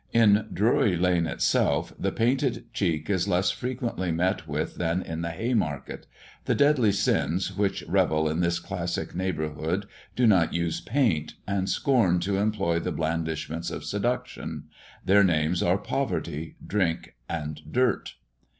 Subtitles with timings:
[0.13, 5.29] In Drury lane itself, the painted cheek is less frequently met with than in the
[5.29, 6.07] Haymarket;
[6.45, 9.85] the deadly sins which revel in this classic neighbourhood
[10.15, 14.63] do not use paint, and scorn to employ the blandishments of seduction.
[15.05, 18.15] Their names are Poverty, Drink, and Dirt.